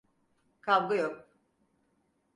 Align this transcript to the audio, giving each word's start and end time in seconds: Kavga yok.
Kavga 0.61 0.95
yok. 0.95 1.29